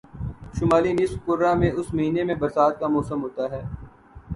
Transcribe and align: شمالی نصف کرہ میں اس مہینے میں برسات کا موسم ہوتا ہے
شمالی 0.55 0.93
نصف 0.93 1.19
کرہ 1.27 1.53
میں 1.59 1.71
اس 1.73 1.93
مہینے 1.93 2.23
میں 2.23 2.35
برسات 2.37 2.79
کا 2.79 2.87
موسم 2.89 3.21
ہوتا 3.23 3.51
ہے 3.51 3.61